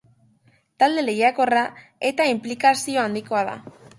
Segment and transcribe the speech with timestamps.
[0.83, 1.61] Talde lehiakorra
[2.11, 3.57] eta inplikazio handikoa da.